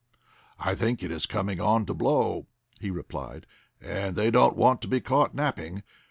[0.57, 2.47] "I think it is coming on to blow,"
[2.79, 3.45] he replied,
[3.79, 5.83] "and they don't want to be caught napping.